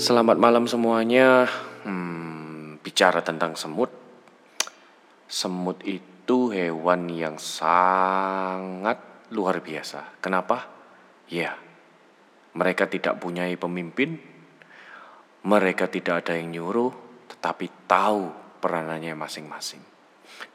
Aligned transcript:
selamat 0.00 0.40
malam 0.40 0.64
semuanya. 0.64 1.44
Hmm, 1.84 2.80
bicara 2.80 3.20
tentang 3.20 3.52
semut. 3.52 3.92
Semut 5.28 5.76
itu 5.84 6.48
hewan 6.48 7.12
yang 7.12 7.36
sangat 7.36 8.96
luar 9.28 9.60
biasa. 9.60 10.16
Kenapa? 10.24 10.72
Ya, 11.28 11.52
mereka 12.56 12.88
tidak 12.88 13.20
punya 13.20 13.44
pemimpin. 13.60 14.16
Mereka 15.44 15.92
tidak 15.92 16.24
ada 16.24 16.40
yang 16.40 16.56
nyuruh, 16.56 16.92
tetapi 17.36 17.84
tahu 17.84 18.56
peranannya 18.56 19.12
masing-masing. 19.12 19.84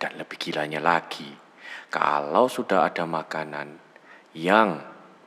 Dan 0.00 0.16
lebih 0.16 0.40
gilanya 0.40 0.80
lagi, 0.80 1.28
kalau 1.92 2.48
sudah 2.48 2.88
ada 2.88 3.04
makanan 3.04 3.76
yang 4.36 4.80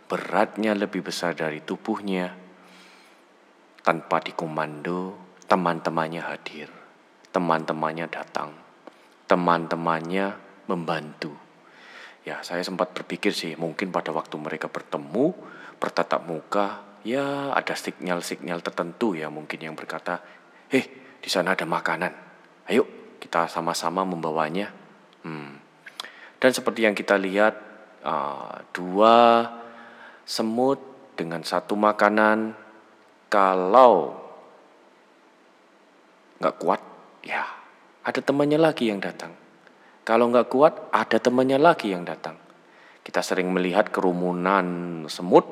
beratnya 0.09 0.73
lebih 0.73 1.05
besar 1.05 1.33
dari 1.33 1.61
tubuhnya, 1.61 2.46
tanpa 3.87 4.19
dikomando, 4.19 5.15
teman-temannya 5.47 6.19
hadir, 6.19 6.67
teman-temannya 7.31 8.11
datang, 8.11 8.51
teman-temannya 9.31 10.35
membantu. 10.67 11.31
Ya, 12.27 12.43
saya 12.43 12.67
sempat 12.67 12.91
berpikir 12.91 13.31
sih, 13.31 13.55
mungkin 13.55 13.95
pada 13.95 14.11
waktu 14.11 14.35
mereka 14.35 14.67
bertemu, 14.67 15.31
bertatap 15.79 16.27
muka, 16.27 16.83
ya 17.07 17.55
ada 17.55 17.71
sinyal-sinyal 17.71 18.59
tertentu 18.59 19.15
ya 19.15 19.31
mungkin 19.31 19.63
yang 19.63 19.79
berkata, 19.79 20.19
"Eh, 20.67 21.15
di 21.23 21.29
sana 21.31 21.55
ada 21.55 21.63
makanan. 21.63 22.11
Ayo 22.67 22.83
kita 23.23 23.47
sama-sama 23.47 24.03
membawanya." 24.03 24.67
Hmm. 25.23 25.63
Dan 26.43 26.51
seperti 26.51 26.83
yang 26.83 26.91
kita 26.91 27.15
lihat, 27.15 27.55
uh, 28.03 28.67
dua 28.75 29.47
semut 30.27 30.83
dengan 31.15 31.47
satu 31.47 31.79
makanan 31.79 32.66
kalau 33.27 34.15
nggak 36.39 36.55
kuat, 36.61 36.81
ya 37.25 37.43
ada 38.07 38.21
temannya 38.23 38.55
lagi 38.55 38.87
yang 38.87 39.03
datang. 39.03 39.35
Kalau 40.07 40.31
nggak 40.31 40.47
kuat, 40.47 40.73
ada 40.95 41.19
temannya 41.19 41.59
lagi 41.59 41.91
yang 41.91 42.07
datang. 42.07 42.39
Kita 43.03 43.19
sering 43.19 43.51
melihat 43.51 43.91
kerumunan 43.91 45.03
semut 45.11 45.43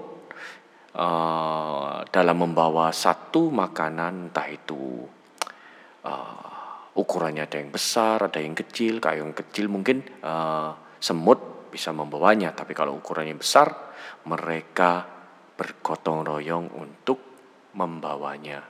uh, 0.96 2.08
dalam 2.08 2.38
membawa 2.40 2.96
satu 2.96 3.52
makanan, 3.52 4.32
entah 4.32 4.48
itu 4.48 5.04
uh, 6.08 6.96
ukurannya 6.96 7.44
ada 7.44 7.60
yang 7.60 7.76
besar, 7.76 8.32
ada 8.32 8.40
yang 8.40 8.56
kecil. 8.56 9.04
Kayak 9.04 9.20
yang 9.28 9.36
kecil 9.36 9.68
mungkin 9.68 10.08
uh, 10.24 10.96
semut 11.04 11.68
bisa 11.68 11.92
membawanya, 11.92 12.56
tapi 12.56 12.72
kalau 12.72 12.96
ukurannya 12.96 13.36
besar, 13.36 13.92
mereka 14.32 15.04
bergotong 15.60 16.24
royong 16.24 16.72
untuk 16.80 17.35
membawanya. 17.76 18.64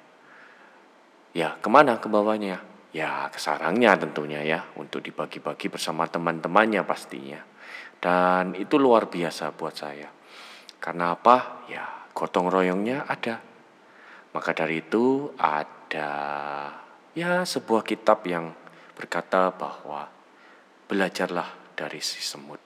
Ya, 1.31 1.55
ke 1.61 1.69
mana 1.69 2.01
kebawanya? 2.01 2.65
Ya, 2.91 3.29
ke 3.29 3.37
sarangnya 3.37 3.93
tentunya 4.01 4.41
ya, 4.41 4.65
untuk 4.75 5.05
dibagi-bagi 5.05 5.69
bersama 5.69 6.09
teman-temannya 6.09 6.81
pastinya. 6.83 7.39
Dan 8.01 8.57
itu 8.57 8.81
luar 8.81 9.07
biasa 9.07 9.53
buat 9.53 9.77
saya. 9.77 10.09
Karena 10.81 11.13
apa? 11.13 11.67
Ya, 11.69 11.85
gotong 12.17 12.49
royongnya 12.49 13.05
ada. 13.05 13.39
Maka 14.33 14.51
dari 14.51 14.83
itu 14.83 15.31
ada 15.39 16.11
ya 17.15 17.47
sebuah 17.47 17.87
kitab 17.87 18.27
yang 18.27 18.51
berkata 18.95 19.51
bahwa 19.55 20.11
belajarlah 20.87 21.75
dari 21.75 21.99
si 22.03 22.19
semut. 22.19 22.59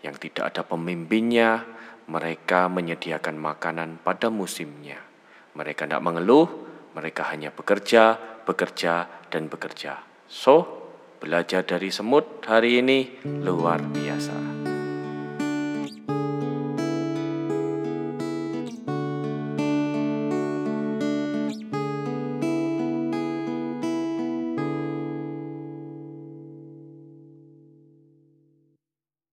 Yang 0.00 0.28
tidak 0.28 0.52
ada 0.52 0.62
pemimpinnya, 0.64 1.64
mereka 2.08 2.68
menyediakan 2.68 3.36
makanan 3.38 4.00
pada 4.02 4.28
musimnya 4.32 5.11
mereka 5.52 5.84
tidak 5.84 6.04
mengeluh, 6.04 6.48
mereka 6.96 7.28
hanya 7.32 7.52
bekerja, 7.52 8.16
bekerja, 8.44 9.28
dan 9.28 9.48
bekerja. 9.48 10.00
So, 10.28 10.84
belajar 11.20 11.64
dari 11.64 11.92
semut 11.92 12.44
hari 12.44 12.80
ini 12.80 13.20
luar 13.24 13.80
biasa. 13.84 14.61